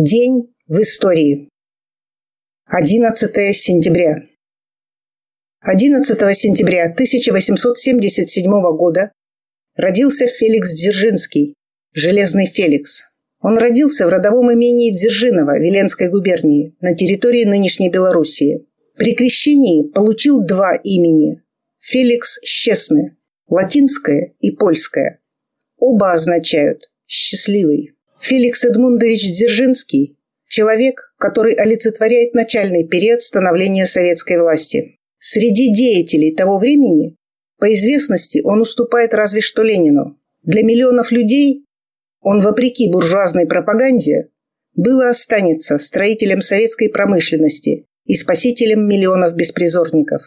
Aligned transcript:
День 0.00 0.54
в 0.68 0.80
истории. 0.80 1.48
11 2.66 3.56
сентября. 3.56 4.28
11 5.62 6.36
сентября 6.36 6.84
1877 6.84 8.48
года 8.76 9.10
родился 9.74 10.28
Феликс 10.28 10.72
Дзержинский, 10.72 11.54
Железный 11.94 12.46
Феликс. 12.46 13.10
Он 13.40 13.58
родился 13.58 14.06
в 14.06 14.10
родовом 14.10 14.52
имении 14.52 14.94
Дзержинова 14.94 15.58
Веленской 15.58 16.10
губернии 16.10 16.76
на 16.80 16.94
территории 16.94 17.44
нынешней 17.44 17.90
Белоруссии. 17.90 18.68
При 18.94 19.16
крещении 19.16 19.82
получил 19.82 20.46
два 20.46 20.76
имени– 20.76 21.42
Феликс 21.80 22.38
Счестный, 22.44 23.16
латинское 23.48 24.36
и 24.38 24.52
польское. 24.52 25.20
Оба 25.76 26.12
означают 26.12 26.88
«счастливый». 27.08 27.97
Феликс 28.20 28.64
Эдмундович 28.64 29.30
Дзержинский– 29.30 30.16
человек, 30.48 31.14
который 31.18 31.54
олицетворяет 31.54 32.34
начальный 32.34 32.86
период 32.86 33.22
становления 33.22 33.86
советской 33.86 34.38
власти. 34.38 34.98
Среди 35.20 35.72
деятелей 35.72 36.34
того 36.34 36.58
времени 36.58 37.16
по 37.58 37.72
известности 37.72 38.40
он 38.44 38.60
уступает 38.60 39.14
разве 39.14 39.40
что 39.40 39.62
Ленину. 39.62 40.18
Для 40.42 40.62
миллионов 40.62 41.12
людей 41.12 41.64
он, 42.20 42.40
вопреки 42.40 42.90
буржуазной 42.90 43.46
пропаганде, 43.46 44.30
был 44.74 45.00
и 45.00 45.06
останется 45.06 45.78
строителем 45.78 46.40
советской 46.40 46.88
промышленности 46.88 47.86
и 48.04 48.14
спасителем 48.14 48.86
миллионов 48.86 49.34
беспризорников. 49.34 50.22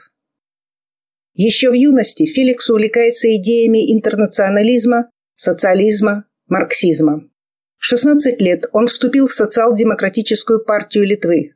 Еще 1.34 1.70
в 1.70 1.74
юности 1.74 2.26
Феликс 2.26 2.70
увлекается 2.70 3.34
идеями 3.36 3.94
интернационализма, 3.94 5.10
социализма, 5.36 6.26
марксизма. 6.48 7.31
В 7.82 7.86
16 7.86 8.40
лет 8.40 8.66
он 8.74 8.86
вступил 8.86 9.26
в 9.26 9.34
социал-демократическую 9.34 10.64
партию 10.64 11.04
Литвы. 11.04 11.56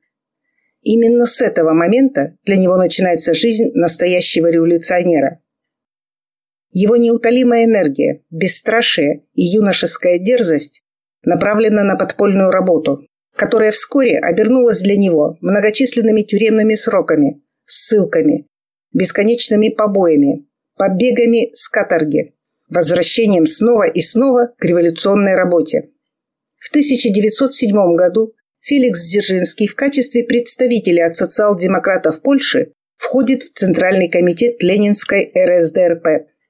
Именно 0.82 1.28
с 1.28 1.40
этого 1.40 1.74
момента 1.74 2.36
для 2.46 2.58
него 2.58 2.78
начинается 2.78 3.36
жизнь 3.36 3.70
настоящего 3.76 4.48
революционера. 4.48 5.40
Его 6.72 6.96
неутолимая 6.98 7.66
энергия, 7.66 8.24
бесстрашие 8.32 9.28
и 9.36 9.44
юношеская 9.44 10.18
дерзость 10.18 10.82
направлены 11.24 11.84
на 11.84 11.96
подпольную 11.96 12.50
работу, 12.50 13.06
которая 13.36 13.72
вскоре 13.72 14.18
обернулась 14.18 14.82
для 14.82 14.98
него 14.98 15.38
многочисленными 15.42 16.24
тюремными 16.24 16.74
сроками, 16.74 17.44
ссылками, 17.66 18.48
бесконечными 18.94 19.70
побоями, 19.70 20.48
побегами 20.76 21.54
с 21.54 21.70
каторги, 21.70 22.34
возвращением 22.68 23.46
снова 23.46 23.84
и 23.84 24.02
снова 24.02 24.52
к 24.58 24.66
революционной 24.66 25.36
работе. 25.36 25.92
В 26.66 26.70
1907 26.70 27.96
году 27.96 28.34
Феликс 28.62 29.08
Дзержинский 29.08 29.68
в 29.68 29.76
качестве 29.76 30.24
представителя 30.24 31.06
от 31.06 31.16
социал-демократов 31.16 32.24
Польши 32.24 32.72
входит 32.98 33.44
в 33.44 33.54
Центральный 33.54 34.10
комитет 34.10 34.64
Ленинской 34.64 35.32
РСДРП. 35.38 36.04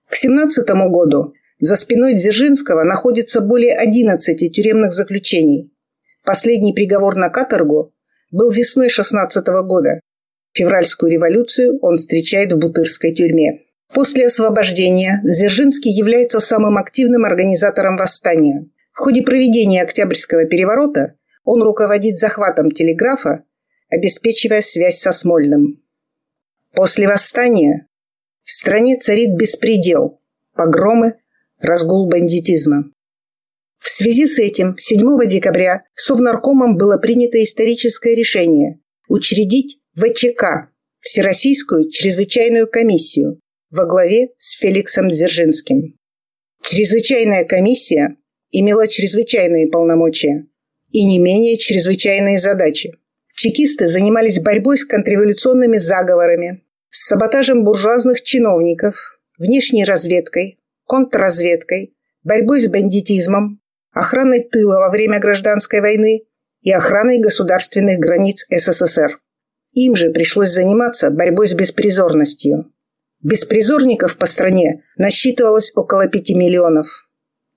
К 0.08 0.16
1917 0.16 0.70
году 0.90 1.34
за 1.60 1.76
спиной 1.76 2.14
Дзержинского 2.14 2.86
находится 2.86 3.42
более 3.42 3.76
11 3.76 4.54
тюремных 4.54 4.94
заключений. 4.94 5.74
Последний 6.24 6.74
приговор 6.74 7.18
на 7.18 7.28
каторгу 7.28 7.94
был 8.32 8.50
весной 8.52 8.88
16 8.88 9.46
года. 9.68 10.00
Февральскую 10.54 11.12
революцию 11.12 11.78
он 11.82 11.98
встречает 11.98 12.54
в 12.54 12.58
Бутырской 12.58 13.14
тюрьме. 13.14 13.64
После 13.94 14.28
освобождения 14.28 15.20
Дзержинский 15.26 15.92
является 15.92 16.40
самым 16.40 16.78
активным 16.78 17.26
организатором 17.26 17.98
восстания. 17.98 18.70
В 18.96 19.00
ходе 19.00 19.24
проведения 19.24 19.84
Октябрьского 19.84 20.46
переворота 20.46 21.18
он 21.44 21.62
руководит 21.62 22.18
захватом 22.18 22.72
телеграфа, 22.72 23.44
обеспечивая 23.90 24.62
связь 24.62 25.00
со 25.00 25.12
Смольным. 25.12 25.84
После 26.72 27.06
восстания 27.06 27.88
в 28.44 28.52
стране 28.52 28.98
царит 28.98 29.36
беспредел, 29.36 30.22
погромы, 30.54 31.16
разгул 31.60 32.08
бандитизма. 32.08 32.86
В 33.80 33.90
связи 33.90 34.28
с 34.28 34.40
этим 34.40 34.78
7 34.78 35.28
декабря 35.28 35.84
Совнаркомом 35.96 36.78
было 36.78 36.98
принято 36.98 37.44
историческое 37.44 38.16
решение 38.16 38.80
учредить 39.10 39.80
ВЧК– 39.96 40.70
Всероссийскую 41.02 41.90
чрезвычайную 41.92 42.68
комиссию 42.68 43.40
во 43.70 43.86
главе 43.86 44.30
с 44.38 44.58
Феликсом 44.58 45.10
Дзержинским. 45.10 46.00
Чрезвычайная 46.64 47.44
комиссия 47.44 48.18
имела 48.60 48.88
чрезвычайные 48.88 49.68
полномочия 49.68 50.48
и 50.92 51.04
не 51.04 51.20
менее 51.20 51.58
чрезвычайные 51.58 52.40
задачи. 52.40 52.94
Чекисты 53.36 53.88
занимались 53.90 54.40
борьбой 54.40 54.78
с 54.78 54.86
контрреволюционными 54.86 55.76
заговорами, 55.76 56.64
с 56.90 57.08
саботажем 57.08 57.66
буржуазных 57.66 58.22
чиновников, 58.22 58.96
внешней 59.38 59.84
разведкой, 59.84 60.58
контрразведкой, 60.86 61.98
борьбой 62.24 62.62
с 62.62 62.68
бандитизмом, 62.68 63.60
охраной 63.92 64.40
тыла 64.40 64.80
во 64.80 64.90
время 64.90 65.20
гражданской 65.20 65.82
войны 65.82 66.24
и 66.62 66.72
охраной 66.72 67.20
государственных 67.20 68.00
границ 68.00 68.46
СССР. 68.50 69.20
Им 69.74 69.98
же 69.98 70.12
пришлось 70.12 70.52
заниматься 70.52 71.10
борьбой 71.10 71.50
с 71.50 71.54
беспризорностью. 71.54 72.72
Беспризорников 73.22 74.16
по 74.16 74.28
стране 74.28 74.84
насчитывалось 74.96 75.74
около 75.76 76.08
5 76.08 76.30
миллионов– 76.32 76.88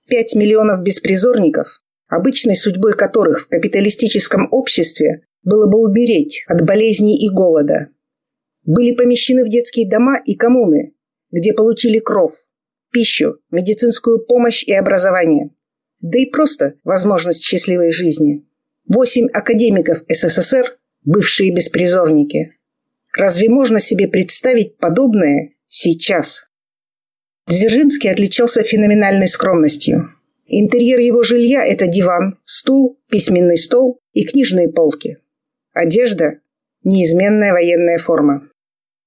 5 0.09 0.35
миллионов 0.35 0.81
беспризорников, 0.81 1.81
обычной 2.07 2.55
судьбой 2.55 2.93
которых 2.93 3.41
в 3.41 3.47
капиталистическом 3.47 4.47
обществе 4.51 5.21
было 5.43 5.67
бы 5.67 5.79
умереть 5.79 6.43
от 6.47 6.65
болезней 6.65 7.17
и 7.25 7.29
голода, 7.29 7.89
были 8.65 8.93
помещены 8.93 9.45
в 9.45 9.49
детские 9.49 9.89
дома 9.89 10.17
и 10.17 10.35
коммуны, 10.35 10.93
где 11.31 11.53
получили 11.53 11.99
кров, 11.99 12.33
пищу, 12.91 13.37
медицинскую 13.51 14.25
помощь 14.25 14.63
и 14.63 14.73
образование, 14.73 15.51
да 16.01 16.19
и 16.19 16.25
просто 16.25 16.73
возможность 16.83 17.43
счастливой 17.43 17.91
жизни. 17.91 18.45
Восемь 18.87 19.27
академиков 19.31 20.03
СССР– 20.09 20.77
бывшие 21.03 21.53
беспризорники. 21.53 22.55
Разве 23.15 23.49
можно 23.49 23.79
себе 23.79 24.07
представить 24.07 24.77
подобное 24.77 25.53
сейчас? 25.67 26.48
Дзержинский 27.49 28.11
отличался 28.11 28.61
феноменальной 28.61 29.27
скромностью. 29.27 30.13
Интерьер 30.45 30.99
его 30.99 31.23
жилья– 31.23 31.65
это 31.65 31.87
диван, 31.87 32.37
стул, 32.45 32.99
письменный 33.09 33.57
стол 33.57 33.99
и 34.13 34.23
книжные 34.23 34.69
полки. 34.69 35.17
Одежда– 35.73 36.41
неизменная 36.83 37.51
военная 37.51 37.97
форма. 37.97 38.47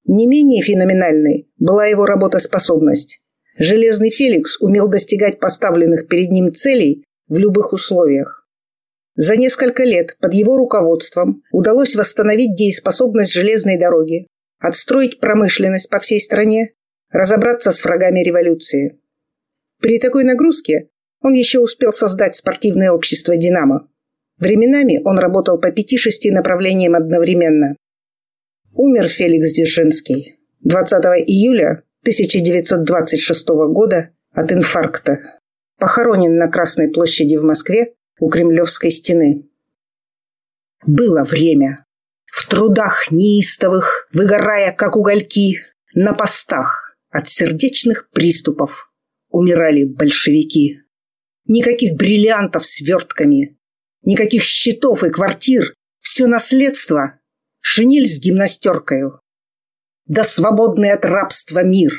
Не 0.06 0.26
менее 0.26 0.60
феноменальной 0.60 1.52
была 1.58 1.86
его 1.86 2.04
работоспособность. 2.04 3.20
Железный 3.58 4.10
Феликс 4.10 4.60
умел 4.60 4.88
достигать 4.88 5.38
поставленных 5.38 6.08
перед 6.08 6.32
ним 6.32 6.52
целей 6.52 7.04
в 7.28 7.38
любых 7.38 7.72
условиях. 7.72 8.48
За 9.14 9.36
несколько 9.36 9.84
лет 9.84 10.16
под 10.20 10.34
его 10.34 10.56
руководством 10.56 11.44
удалось 11.52 11.94
восстановить 11.94 12.56
дееспособность 12.56 13.32
железной 13.32 13.78
дороги, 13.78 14.26
отстроить 14.58 15.20
промышленность 15.20 15.88
по 15.88 16.00
всей 16.00 16.20
стране 16.20 16.72
разобраться 17.12 17.70
с 17.72 17.84
врагами 17.84 18.20
революции. 18.20 18.98
При 19.80 19.98
такой 19.98 20.24
нагрузке 20.24 20.88
он 21.20 21.34
еще 21.34 21.60
успел 21.60 21.92
создать 21.92 22.34
спортивное 22.34 22.90
общество 22.90 23.36
«Динамо». 23.36 23.88
Временами 24.38 25.00
он 25.04 25.18
работал 25.18 25.60
по 25.60 25.70
пяти-шести 25.70 26.30
направлениям 26.30 26.94
одновременно. 26.94 27.76
Умер 28.72 29.08
Феликс 29.08 29.52
Дзержинский 29.52 30.38
20 30.60 31.04
июля 31.26 31.84
1926 32.02 33.48
года 33.70 34.10
от 34.32 34.50
инфаркта. 34.50 35.20
Похоронен 35.78 36.36
на 36.36 36.48
Красной 36.48 36.88
площади 36.88 37.36
в 37.36 37.44
Москве 37.44 37.94
у 38.18 38.28
Кремлевской 38.28 38.90
стены. 38.90 39.48
Было 40.86 41.22
время. 41.22 41.84
В 42.26 42.48
трудах 42.48 43.12
неистовых, 43.12 44.08
выгорая 44.12 44.72
как 44.72 44.96
угольки, 44.96 45.58
на 45.94 46.14
постах, 46.14 46.91
от 47.12 47.28
сердечных 47.28 48.10
приступов 48.10 48.92
умирали 49.28 49.84
большевики. 49.84 50.80
Никаких 51.44 51.94
бриллиантов 51.96 52.66
с 52.66 52.80
вертками, 52.80 53.58
никаких 54.02 54.42
счетов 54.42 55.04
и 55.04 55.10
квартир. 55.10 55.74
Все 56.00 56.26
наследство— 56.26 57.20
шинель 57.60 58.08
с 58.08 58.18
гимнастеркою. 58.18 59.20
Да 60.06 60.24
свободный 60.24 60.92
от 60.92 61.04
рабства 61.04 61.62
мир. 61.62 61.92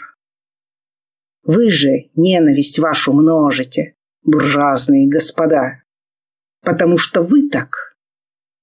Вы 1.43 1.69
же 1.71 2.09
ненависть 2.15 2.79
вашу 2.79 3.13
множите, 3.13 3.95
буржуазные 4.23 5.07
господа, 5.07 5.83
потому 6.61 6.97
что 6.97 7.21
вы 7.21 7.49
так 7.49 7.95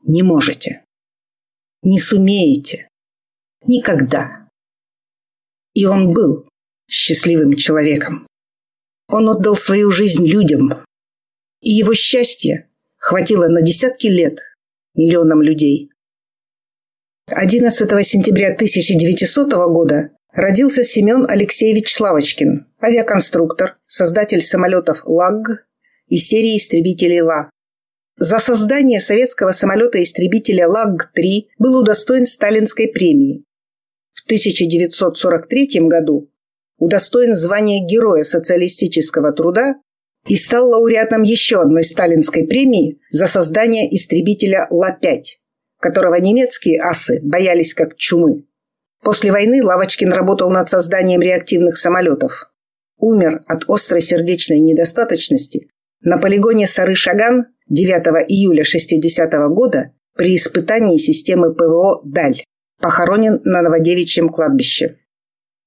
не 0.03 0.23
можете, 0.23 0.85
не 1.83 1.99
сумеете 1.99 2.89
никогда. 3.67 4.50
И 5.75 5.87
он 5.87 6.13
был 6.13 6.49
счастливым 6.89 7.55
человеком. 7.55 8.27
Он 9.09 9.29
отдал 9.29 9.57
свою 9.57 9.91
жизнь 9.91 10.27
людям. 10.27 10.85
И 11.61 11.71
его 11.71 11.95
счастье 11.95 12.69
хватило 12.97 13.49
на 13.49 13.63
десятки 13.63 14.07
лет 14.07 14.39
миллионам 14.95 15.43
людей. 15.43 15.91
11 17.27 18.07
сентября 18.07 18.49
1900 18.55 19.53
года 19.69 20.11
родился 20.33 20.83
Семен 20.83 21.27
Алексеевич 21.29 21.95
Славочкин, 21.95 22.67
авиаконструктор, 22.83 23.77
создатель 23.87 24.43
самолетов 24.43 25.03
ЛАГ 25.05 25.67
и 26.09 26.19
серии 26.19 26.57
истребителей 26.57 27.21
ЛА. 27.21 27.51
За 28.17 28.39
создание 28.39 29.01
советского 29.01 29.53
самолета-истребителя 29.53 30.69
ЛАГ-3 30.69 31.49
был 31.59 31.79
удостоен 31.81 32.27
Сталинской 32.27 32.89
премии. 32.89 33.45
В 34.13 34.25
1943 34.25 35.81
году 35.89 36.31
удостоен 36.79 37.35
звания 37.35 37.87
Героя 37.87 38.25
социалистического 38.25 39.33
труда 39.33 39.77
и 40.29 40.37
стал 40.37 40.69
лауреатом 40.71 41.23
еще 41.23 41.61
одной 41.61 41.85
сталинской 41.85 42.47
премии 42.47 43.01
за 43.11 43.27
создание 43.27 43.95
истребителя 43.95 44.67
Ла-5, 44.71 45.23
которого 45.79 46.17
немецкие 46.17 46.81
асы 46.81 47.21
боялись 47.23 47.75
как 47.75 47.97
чумы. 47.97 48.47
После 49.03 49.33
войны 49.33 49.63
Лавочкин 49.65 50.13
работал 50.13 50.51
над 50.51 50.69
созданием 50.69 51.23
реактивных 51.23 51.79
самолетов. 51.79 52.51
Умер 52.99 53.45
от 53.47 53.65
острой 53.67 54.03
сердечной 54.03 54.61
недостаточности 54.61 55.71
на 56.03 56.19
полигоне 56.19 56.67
Сары-Шаган 56.67 57.47
9 57.69 58.27
июля 58.29 58.63
60 58.63 59.35
-го 59.35 59.49
года 59.49 59.93
при 60.17 60.37
испытании 60.37 60.99
системы 60.99 61.55
ПВО 61.55 62.03
«Даль». 62.05 62.45
Похоронен 62.81 63.43
на 63.45 63.61
Новодевичьем 63.61 64.31
кладбище. 64.31 64.97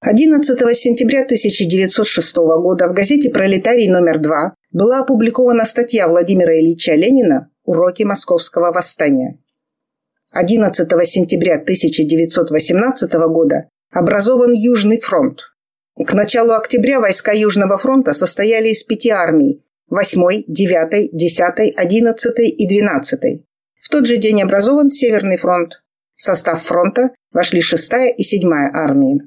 11 0.02 0.58
сентября 0.76 1.22
1906 1.22 2.36
года 2.36 2.88
в 2.88 2.94
газете 2.94 3.30
«Пролетарий 3.30 3.88
номер 3.88 4.18
2» 4.20 4.56
была 4.72 5.02
опубликована 5.02 5.64
статья 5.66 6.08
Владимира 6.08 6.60
Ильича 6.60 6.96
Ленина 6.96 7.52
«Уроки 7.66 8.02
московского 8.02 8.72
восстания». 8.72 9.38
11 10.32 10.90
сентября 11.08 11.54
1918 11.56 13.14
года 13.30 13.70
образован 13.92 14.52
Южный 14.52 15.00
фронт. 15.00 15.42
К 16.04 16.14
началу 16.14 16.54
октября 16.54 17.00
войска 17.00 17.32
Южного 17.32 17.78
фронта 17.78 18.14
состояли 18.14 18.70
из 18.70 18.84
пяти 18.84 19.12
армий– 19.12 19.64
8, 19.90 20.46
9, 20.48 21.12
10, 21.14 21.74
11 21.78 22.40
и 22.40 22.68
12. 22.68 23.46
В 23.80 23.90
тот 23.90 24.08
же 24.08 24.18
день 24.18 24.42
образован 24.42 24.90
Северный 24.90 25.38
фронт. 25.38 25.83
В 26.16 26.24
состав 26.24 26.62
фронта 26.62 27.10
вошли 27.32 27.62
6 27.62 27.92
и 28.18 28.24
7 28.24 28.52
армии. 28.74 29.22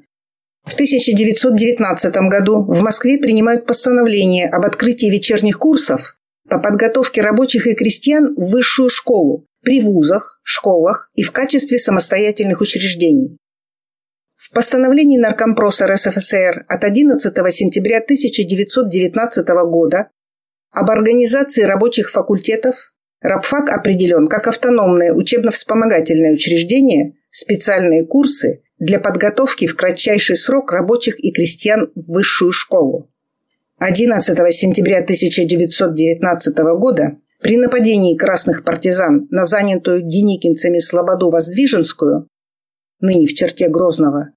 В 0.65 0.73
1919 0.73 2.15
году 2.29 2.61
в 2.61 2.81
Москве 2.81 3.17
принимают 3.17 3.65
постановление 3.65 4.49
об 4.49 4.65
открытии 4.65 5.09
вечерних 5.09 5.57
курсов 5.57 6.17
по 6.49 6.59
подготовке 6.59 7.21
рабочих 7.21 7.67
и 7.67 7.73
крестьян 7.73 8.35
в 8.35 8.51
высшую 8.51 8.89
школу 8.89 9.45
при 9.63 9.81
вузах, 9.81 10.39
школах 10.43 11.09
и 11.15 11.23
в 11.23 11.31
качестве 11.31 11.77
самостоятельных 11.79 12.61
учреждений. 12.61 13.37
В 14.35 14.51
постановлении 14.51 15.17
Наркомпроса 15.17 15.87
РСФСР 15.87 16.65
от 16.67 16.83
11 16.83 17.53
сентября 17.53 17.97
1919 17.97 19.47
года 19.65 20.09
об 20.71 20.89
организации 20.89 21.63
рабочих 21.63 22.11
факультетов 22.11 22.93
рабфак 23.21 23.69
определен 23.69 24.27
как 24.27 24.47
автономное 24.47 25.13
учебно-вспомогательное 25.13 26.33
учреждение, 26.33 27.13
специальные 27.29 28.05
курсы 28.05 28.61
для 28.79 28.99
подготовки 28.99 29.67
в 29.67 29.75
кратчайший 29.75 30.35
срок 30.35 30.71
рабочих 30.71 31.19
и 31.23 31.31
крестьян 31.31 31.91
в 31.95 32.13
высшую 32.13 32.51
школу. 32.51 33.09
11 33.79 34.53
сентября 34.53 34.99
1919 34.99 36.57
года 36.79 37.17
при 37.41 37.57
нападении 37.57 38.17
красных 38.17 38.63
партизан 38.63 39.27
на 39.29 39.45
занятую 39.45 40.01
деникинцами 40.01 40.79
Слободу 40.79 41.29
Воздвиженскую, 41.29 42.27
ныне 42.99 43.27
в 43.27 43.33
черте 43.33 43.67
Грозного, 43.67 44.31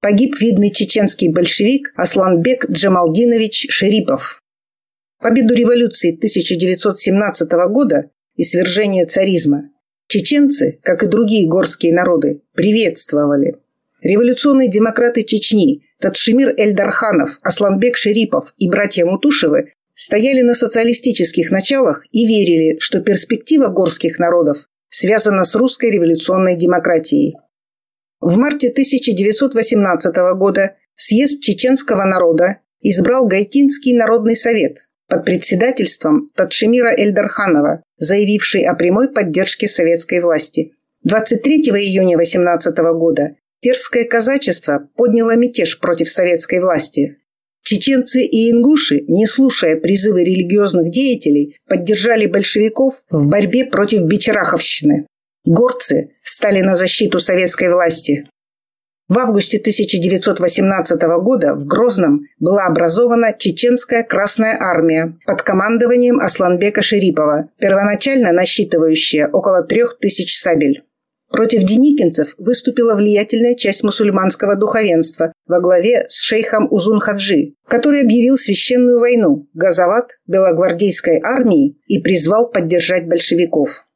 погиб 0.00 0.38
видный 0.40 0.70
чеченский 0.70 1.30
большевик 1.30 1.92
Асланбек 1.96 2.70
Джамалдинович 2.70 3.66
Шерипов. 3.68 4.42
Победу 5.20 5.54
революции 5.54 6.14
1917 6.14 7.50
года 7.68 8.10
и 8.36 8.44
свержение 8.44 9.06
царизма. 9.06 9.70
Чеченцы, 10.08 10.78
как 10.82 11.02
и 11.02 11.06
другие 11.08 11.48
горские 11.48 11.92
народы, 11.92 12.42
приветствовали– 12.54 13.56
Революционные 14.06 14.68
демократы 14.68 15.24
Чечни 15.24 15.82
Татшимир 16.00 16.54
Эльдарханов, 16.56 17.38
Асланбек 17.42 17.96
Шерипов 17.96 18.54
и 18.56 18.68
братья 18.68 19.04
Мутушевы 19.04 19.72
стояли 19.96 20.42
на 20.42 20.54
социалистических 20.54 21.50
началах 21.50 22.04
и 22.12 22.24
верили, 22.24 22.78
что 22.78 23.00
перспектива 23.00 23.66
горских 23.66 24.20
народов 24.20 24.58
связана 24.90 25.44
с 25.44 25.56
русской 25.56 25.90
революционной 25.90 26.54
демократией. 26.54 27.36
В 28.20 28.36
марте 28.36 28.68
1918 28.68 30.14
года 30.36 30.76
съезд 30.94 31.42
чеченского 31.42 32.04
народа 32.04 32.58
избрал 32.80 33.26
Гайтинский 33.26 33.96
народный 33.96 34.36
совет 34.36 34.86
под 35.08 35.24
председательством 35.24 36.30
Татшимира 36.36 36.94
Эльдарханова, 36.94 37.82
заявивший 37.98 38.62
о 38.62 38.74
прямой 38.74 39.12
поддержке 39.12 39.68
советской 39.68 40.20
власти. 40.20 40.72
23 41.04 41.70
июня 41.70 42.16
18 42.16 42.76
года 42.94 43.36
Терское 43.60 44.04
казачество 44.04 44.88
подняло 44.96 45.34
мятеж 45.34 45.80
против 45.80 46.08
советской 46.08 46.60
власти. 46.60 47.16
Чеченцы 47.62 48.20
и 48.20 48.50
ингуши, 48.52 49.04
не 49.08 49.26
слушая 49.26 49.76
призывы 49.76 50.22
религиозных 50.22 50.90
деятелей, 50.90 51.56
поддержали 51.68 52.26
большевиков 52.26 53.02
в 53.10 53.28
борьбе 53.28 53.64
против 53.64 54.02
бичераховщины. 54.02 55.06
Горцы 55.44 56.10
стали 56.22 56.60
на 56.60 56.76
защиту 56.76 57.18
советской 57.18 57.68
власти. 57.68 58.28
В 59.08 59.20
августе 59.20 59.58
1918 59.58 61.00
года 61.22 61.54
в 61.54 61.64
Грозном 61.64 62.22
была 62.40 62.66
образована 62.66 63.32
Чеченская 63.32 64.02
Красная 64.02 64.58
Армия 64.60 65.16
под 65.26 65.42
командованием 65.42 66.18
Асланбека 66.18 66.82
Шерипова, 66.82 67.48
первоначально 67.60 68.32
насчитывающая 68.32 69.28
около 69.28 69.62
трех 69.62 69.98
тысяч 70.00 70.36
сабель. 70.40 70.82
Против 71.30 71.62
деникинцев 71.62 72.34
выступила 72.38 72.96
влиятельная 72.96 73.54
часть 73.54 73.84
мусульманского 73.84 74.56
духовенства 74.56 75.32
во 75.46 75.60
главе 75.60 76.04
с 76.08 76.20
шейхом 76.20 76.66
Узун-Хаджи, 76.72 77.54
который 77.68 78.00
объявил 78.00 78.36
священную 78.36 78.98
войну 78.98 79.46
Газават 79.54 80.18
белогвардейской 80.26 81.20
армии 81.22 81.76
и 81.86 82.00
призвал 82.00 82.50
поддержать 82.50 83.06
большевиков. 83.06 83.86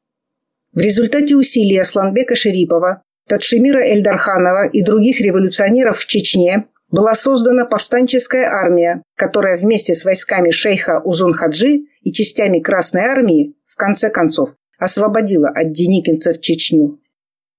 В 0.73 0.79
результате 0.79 1.35
усилий 1.35 1.77
Асланбека 1.77 2.37
Шерипова, 2.37 3.01
Татшимира 3.27 3.79
Эльдарханова 3.79 4.67
и 4.67 4.81
других 4.81 5.21
революционеров 5.21 5.99
в 5.99 6.05
Чечне 6.05 6.65
была 6.89 7.15
создана 7.15 7.65
повстанческая 7.65 8.49
армия, 8.49 9.01
которая 9.15 9.57
вместе 9.57 9.95
с 9.95 10.03
войсками 10.03 10.51
шейха 10.51 11.01
Узун-Хаджи 11.03 11.85
и 12.01 12.11
частями 12.11 12.59
Красной 12.59 13.03
армии 13.03 13.55
в 13.65 13.75
конце 13.75 14.09
концов 14.09 14.55
освободила 14.77 15.47
от 15.49 15.71
деникинцев 15.71 16.41
Чечню. 16.41 16.99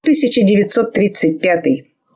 1935. 0.02 1.64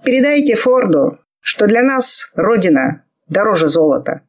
Передайте 0.04 0.56
Форду, 0.56 1.18
что 1.40 1.66
для 1.66 1.82
нас 1.82 2.30
Родина 2.34 3.04
дороже 3.28 3.68
золота. 3.68 4.22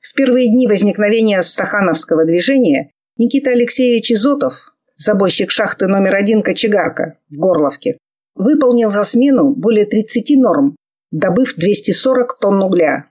В 0.00 0.14
первые 0.14 0.50
дни 0.50 0.66
возникновения 0.66 1.42
стахановского 1.42 2.24
движения 2.24 2.90
Никита 3.18 3.50
Алексеевич 3.50 4.12
Изотов, 4.12 4.74
забойщик 4.96 5.50
шахты 5.50 5.86
номер 5.86 6.14
один 6.14 6.42
«Кочегарка» 6.42 7.18
в 7.28 7.36
Горловке, 7.36 7.98
выполнил 8.36 8.90
за 8.90 9.04
смену 9.04 9.54
более 9.54 9.86
30 9.86 10.36
норм, 10.36 10.76
добыв 11.10 11.54
240 11.56 12.38
тонн 12.40 12.62
угля. 12.62 13.10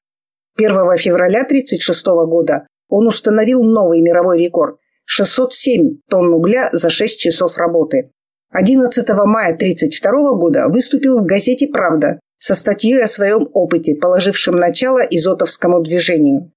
1 0.57 0.69
февраля 0.97 1.41
1936 1.41 2.05
года 2.05 2.67
он 2.87 3.07
установил 3.07 3.63
новый 3.63 4.01
мировой 4.01 4.39
рекорд– 4.41 4.77
607 5.05 5.97
тонн 6.09 6.33
угля 6.33 6.69
за 6.71 6.89
6 6.89 7.19
часов 7.19 7.57
работы. 7.57 8.11
11 8.53 9.09
мая 9.25 9.53
1932 9.53 10.11
года 10.37 10.67
выступил 10.69 11.19
в 11.19 11.25
газете 11.25 11.67
«Правда» 11.67 12.19
со 12.37 12.55
статьей 12.55 13.03
о 13.03 13.07
своем 13.07 13.49
опыте, 13.53 13.95
положившем 13.95 14.55
начало 14.55 14.99
изотовскому 14.99 15.81
движению. 15.81 16.51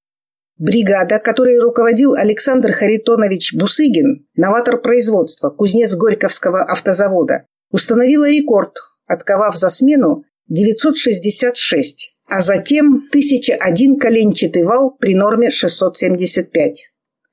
Бригада, 0.59 1.19
которой 1.19 1.59
руководил 1.59 2.15
Александр 2.15 2.73
Харитонович 2.73 3.55
Бусыгин, 3.55 4.27
новатор 4.37 4.81
производства, 4.81 5.51
кузнец 5.51 5.95
Горьковского 5.95 6.63
автозавода, 6.65 7.47
установила 7.71 8.29
рекорд, 8.29 8.73
отковав 9.07 9.57
за 9.57 9.69
смену 9.69 10.25
966, 10.49 12.17
а 12.29 12.41
затем 12.41 13.07
1001 13.11 13.99
коленчатый 13.99 14.65
вал 14.65 14.97
при 14.99 15.15
норме 15.15 15.51
675. 15.51 16.89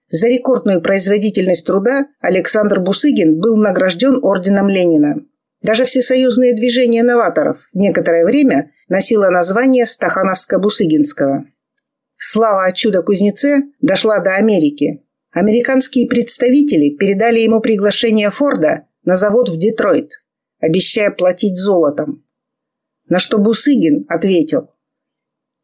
За 0.09 0.27
рекордную 0.27 0.81
производительность 0.81 1.65
труда 1.65 2.07
Александр 2.21 2.79
Бусыгин 2.79 3.39
был 3.39 3.57
награжден 3.57 4.19
орденом 4.21 4.69
Ленина. 4.69 5.15
Даже 5.61 5.85
всесоюзное 5.85 6.53
движение 6.53 7.03
новаторов 7.03 7.57
некоторое 7.73 8.23
время 8.23 8.71
носило 8.87 9.29
название 9.29 9.85
Стахановско-Бусыгинского. 9.85 11.45
Слава 12.17 12.65
о 12.65 12.71
чудо-кузнеце 12.71 13.63
дошла 13.81 14.19
до 14.19 14.35
Америки. 14.35 15.03
Американские 15.31 16.07
представители 16.07 16.95
передали 16.95 17.39
ему 17.39 17.61
приглашение 17.61 18.29
Форда 18.29 18.87
на 19.03 19.15
завод 19.15 19.49
в 19.49 19.57
Детройт, 19.57 20.11
обещая 20.65 21.11
платить 21.11 21.55
золотом. 21.55 22.25
На 23.07 23.19
что 23.19 23.37
Бусыгин 23.37 24.05
ответил, 24.09 24.71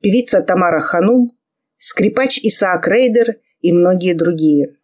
певица 0.00 0.40
Тамара 0.40 0.80
Ханум, 0.80 1.32
скрипач 1.78 2.38
Исаак 2.42 2.88
Рейдер 2.88 3.36
и 3.60 3.72
многие 3.72 4.14
другие. 4.14 4.76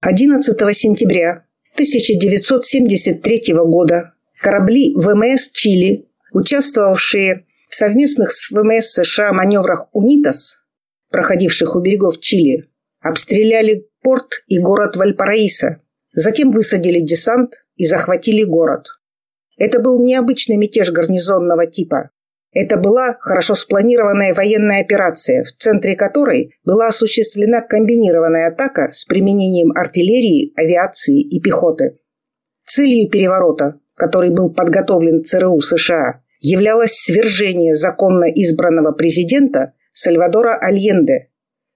11 0.00 0.76
сентября 0.76 1.44
1973 1.74 3.54
года 3.64 4.14
корабли 4.40 4.94
ВМС 4.94 5.50
Чили, 5.50 6.08
участвовавшие 6.32 7.46
в 7.68 7.74
совместных 7.74 8.32
с 8.32 8.50
ВМС 8.50 8.92
США 8.92 9.32
маневрах 9.32 9.88
«УНИТАС», 9.92 10.62
проходивших 11.10 11.74
у 11.74 11.80
берегов 11.80 12.20
Чили, 12.20 12.68
обстреляли 13.00 13.88
порт 14.02 14.44
и 14.48 14.58
город 14.58 14.96
Вальпараисо, 14.96 15.80
затем 16.12 16.50
высадили 16.50 17.00
десант 17.00 17.66
и 17.76 17.86
захватили 17.86 18.44
город. 18.44 18.86
Это 19.56 19.80
был 19.80 20.02
необычный 20.02 20.56
мятеж 20.56 20.90
гарнизонного 20.90 21.66
типа. 21.66 22.10
Это 22.52 22.78
была 22.78 23.16
хорошо 23.20 23.54
спланированная 23.54 24.32
военная 24.32 24.80
операция, 24.80 25.44
в 25.44 25.52
центре 25.52 25.94
которой 25.94 26.54
была 26.64 26.88
осуществлена 26.88 27.60
комбинированная 27.60 28.48
атака 28.48 28.90
с 28.92 29.04
применением 29.04 29.72
артиллерии, 29.72 30.52
авиации 30.56 31.20
и 31.20 31.40
пехоты. 31.40 31.98
Целью 32.66 33.10
переворота, 33.10 33.78
который 33.94 34.30
был 34.30 34.52
подготовлен 34.52 35.22
ЦРУ 35.22 35.60
США, 35.60 36.22
являлось 36.40 36.92
свержение 36.92 37.76
законно 37.76 38.24
избранного 38.24 38.92
президента 38.92 39.74
Сальвадора 39.92 40.56
Альенде, 40.56 41.28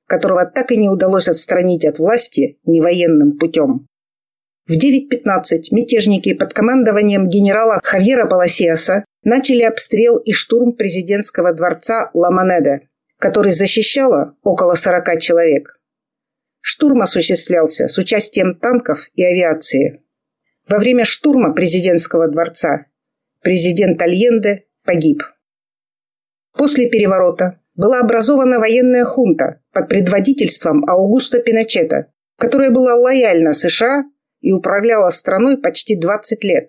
которого 0.07 0.45
так 0.45 0.73
и 0.73 0.77
не 0.77 0.89
удалось 0.89 1.29
отстранить 1.29 1.85
от 1.85 1.99
власти 1.99 2.59
невоенным 2.65 3.39
путем. 3.39 3.87
В 4.71 4.75
9.15 4.75 5.73
мятежники 5.73 6.33
под 6.33 6.55
командованием 6.55 7.29
генерала 7.29 7.81
Хавьера 7.83 8.29
Паласиаса 8.29 9.05
начали 9.25 9.63
обстрел 9.63 10.19
и 10.19 10.33
штурм 10.33 10.77
президентского 10.77 11.53
дворца 11.53 12.09
Ламанеде, 12.15 12.89
который 13.19 13.51
защищало 13.51 14.37
около 14.45 14.77
40 14.77 15.21
человек. 15.21 15.81
Штурм 16.61 17.03
осуществлялся 17.03 17.89
с 17.89 17.99
участием 17.99 18.55
танков 18.55 19.09
и 19.17 19.25
авиации. 19.25 20.05
Во 20.69 20.79
время 20.79 21.05
штурма 21.05 21.53
президентского 21.53 22.29
дворца 22.29 22.87
президент 23.43 24.01
Альенде 24.01 24.67
погиб. 24.85 25.25
После 26.57 26.89
переворота 26.89 27.59
была 27.75 27.99
образована 27.99 28.61
военная 28.61 29.05
хунта 29.05 29.63
под 29.73 29.89
предводительством 29.89 30.89
Аугуста 30.89 31.41
Пиночета, 31.41 32.13
которая 32.39 32.71
была 32.71 32.95
лояльна 32.95 33.53
США 33.53 34.05
и 34.41 34.53
управляла 34.53 35.11
страной 35.11 35.59
почти 35.59 35.97
20 35.97 36.45
лет. 36.45 36.69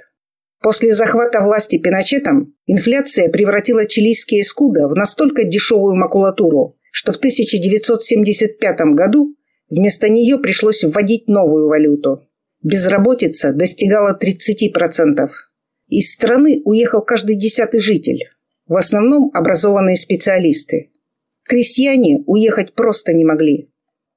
После 0.61 0.93
захвата 0.93 1.41
власти 1.41 1.79
Пиночетом 1.79 2.53
инфляция 2.67 3.29
превратила 3.29 3.85
чилийские 3.87 4.43
скуда 4.43 4.87
в 4.87 4.95
настолько 4.95 5.43
дешевую 5.43 5.95
макулатуру, 5.95 6.77
что 6.91 7.13
в 7.13 7.17
1975 7.17 8.77
году 8.93 9.35
вместо 9.69 10.09
нее 10.09 10.37
пришлось 10.37 10.83
вводить 10.83 11.27
новую 11.27 11.67
валюту. 11.67 12.27
Безработица 12.61 13.53
достигала 13.53 14.17
30%. 14.21 15.29
Из 15.87 16.13
страны 16.13 16.61
уехал 16.63 17.01
каждый 17.01 17.35
десятый 17.35 17.79
житель. 17.79 18.29
В 18.67 18.75
основном 18.75 19.31
образованные 19.33 19.97
специалисты. 19.97 20.91
Крестьяне 21.43 22.23
уехать 22.27 22.73
просто 22.73 23.13
не 23.13 23.25
могли. 23.25 23.71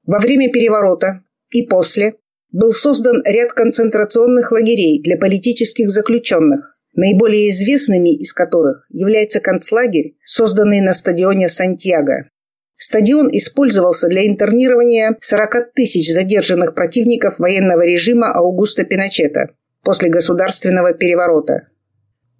Во 0.04 0.20
время 0.20 0.52
переворота 0.52 1.25
и 1.50 1.62
после 1.62 2.16
был 2.54 2.73
создан 2.73 3.20
ряд 3.26 3.52
концентрационных 3.52 4.52
лагерей 4.52 5.02
для 5.02 5.16
политических 5.16 5.90
заключенных, 5.90 6.78
наиболее 6.94 7.50
известными 7.50 8.14
из 8.14 8.32
которых 8.32 8.87
является 8.90 9.40
концлагерь, 9.40 10.14
созданный 10.25 10.80
на 10.80 10.94
стадионе 10.94 11.49
Сантьяго. 11.49 12.28
Стадион 12.76 13.28
использовался 13.32 14.06
для 14.06 14.25
интернирования 14.25 15.16
40 15.20 15.73
тысяч 15.75 16.12
задержанных 16.12 16.76
противников 16.76 17.40
военного 17.40 17.84
режима 17.84 18.32
Аугуста 18.32 18.84
Пиночета 18.84 19.50
после 19.82 20.08
государственного 20.08 20.94
переворота. 20.94 21.68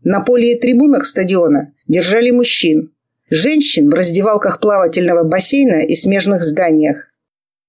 На 0.05 0.21
поле 0.21 0.53
и 0.53 0.61
трибунах 0.61 1.07
стадиона 1.07 1.73
держали 1.89 2.31
мужчин, 2.31 2.95
женщин 3.31 3.91
в 3.91 3.95
раздевалках 3.95 4.61
плавательного 4.61 5.25
бассейна 5.25 5.81
и 5.81 5.97
смежных 5.97 6.43
зданиях, 6.43 7.11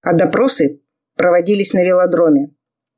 а 0.01 0.13
допросы 0.13 0.81
проводились 1.15 1.73
на 1.73 1.83
велодроме. 1.83 2.51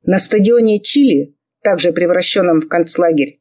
На 0.04 0.18
стадионе 0.18 0.80
Чили, 0.80 1.36
также 1.62 1.92
превращенном 1.92 2.60
в 2.60 2.68
концлагерь, 2.68 3.40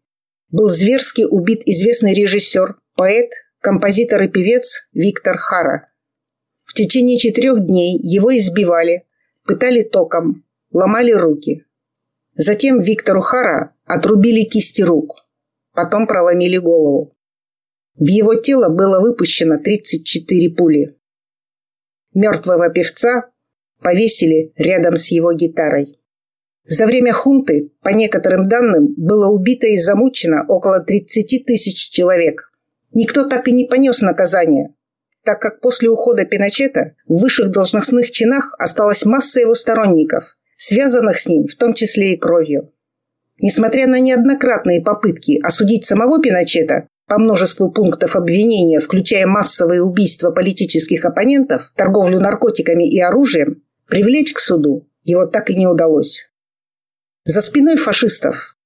был 0.49 0.69
зверски 0.69 1.23
убит 1.23 1.63
известный 1.65 2.13
режиссер, 2.13 2.75
поэт, 2.95 3.29
композитор 3.59 4.23
и 4.23 4.27
певец 4.27 4.87
Виктор 4.93 5.37
Хара. 5.37 5.89
В 6.63 6.73
течение 6.73 7.17
четырех 7.17 7.65
дней 7.65 7.99
его 8.01 8.35
избивали, 8.37 9.05
пытали 9.45 9.83
током, 9.83 10.45
ломали 10.71 11.11
руки. 11.11 11.65
Затем 12.35 12.79
Виктору 12.79 13.21
Хара 13.21 13.73
отрубили 13.85 14.43
кисти 14.43 14.81
рук, 14.81 15.25
потом 15.73 16.05
проломили 16.07 16.57
голову. 16.57 17.15
В 17.95 18.05
его 18.05 18.35
тело 18.35 18.69
было 18.69 18.99
выпущено 18.99 19.57
34 19.57 20.49
пули. 20.55 20.99
Мертвого 22.13 22.69
певца 22.69 23.31
повесили 23.81 24.53
рядом 24.57 24.95
с 24.95 25.07
его 25.07 25.33
гитарой. 25.33 25.97
За 26.65 26.85
время 26.85 27.13
хунты, 27.13 27.71
по 27.81 27.89
некоторым 27.89 28.49
данным, 28.49 28.93
было 28.97 29.29
убито 29.29 29.67
и 29.67 29.77
замучено 29.77 30.45
около 30.47 30.81
30 30.81 31.45
тысяч 31.45 31.89
человек. 31.89 32.51
Никто 32.93 33.23
так 33.23 33.47
и 33.47 33.53
не 33.53 33.65
понес 33.65 34.01
наказание, 34.01 34.73
так 35.23 35.39
как 35.41 35.61
после 35.61 35.89
ухода 35.89 36.25
Пиночета 36.25 36.95
в 37.07 37.19
высших 37.21 37.51
должностных 37.51 38.11
чинах 38.11 38.53
осталась 38.59 39.05
масса 39.05 39.39
его 39.39 39.55
сторонников, 39.55 40.37
связанных 40.57 41.19
с 41.19 41.27
ним 41.27 41.47
в 41.47 41.55
том 41.55 41.73
числе 41.73 42.13
и 42.13 42.17
кровью. 42.17 42.73
Несмотря 43.39 43.87
на 43.87 43.99
неоднократные 43.99 44.81
попытки 44.81 45.39
осудить 45.41 45.85
самого 45.85 46.21
Пиночета, 46.21 46.87
по 47.07 47.17
множеству 47.19 47.71
пунктов 47.71 48.15
обвинения, 48.15 48.79
включая 48.79 49.25
массовые 49.25 49.81
убийства 49.81 50.31
политических 50.31 51.05
оппонентов, 51.05 51.71
торговлю 51.75 52.19
наркотиками 52.19 52.89
и 52.89 52.99
оружием, 52.99 53.63
Привлечь 53.87 54.33
к 54.33 54.39
суду 54.39 54.89
его 55.03 55.25
так 55.25 55.49
и 55.49 55.55
не 55.55 55.67
удалось. 55.67 56.29
За 57.25 57.41
спиной 57.41 57.77
фашистов 57.77 58.57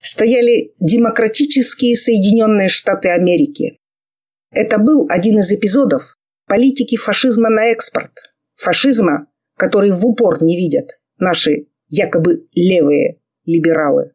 стояли 0.00 0.74
демократические 0.78 1.96
Соединенные 1.96 2.68
Штаты 2.68 3.08
Америки. 3.08 3.78
Это 4.50 4.78
был 4.78 5.06
один 5.08 5.40
из 5.40 5.52
эпизодов 5.52 6.16
политики 6.46 6.96
фашизма 6.96 7.50
на 7.50 7.66
экспорт. 7.66 8.12
Фашизма, 8.56 9.26
который 9.56 9.90
в 9.90 10.06
упор 10.06 10.42
не 10.42 10.56
видят 10.56 11.00
наши 11.18 11.66
якобы 11.88 12.48
левые 12.52 13.20
либералы. 13.44 14.12